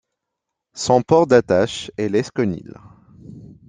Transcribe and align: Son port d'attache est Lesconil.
Son 0.73 1.03
port 1.03 1.27
d'attache 1.27 1.91
est 1.95 2.09
Lesconil. 2.09 2.73